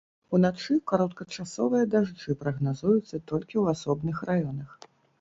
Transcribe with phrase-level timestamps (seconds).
[0.35, 4.69] Уначы кароткачасовыя дажджы прагназуюцца толькі ў асобных раёнах.